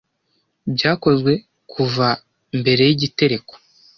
[0.73, 1.31] byakozwe
[1.71, 2.07] kuva
[2.59, 3.53] mbere yigitereko